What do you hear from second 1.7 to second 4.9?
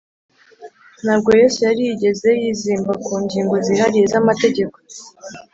yigeze yizimba ku ngingo zihariye z’amategeko